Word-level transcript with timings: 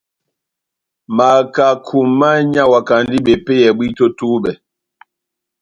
Makaku 1.15 1.97
mányawakandi 2.19 3.17
bepéyɛ 3.25 3.69
bwíto 3.77 4.05
ó 4.09 4.13
tubɛ. 4.17 4.51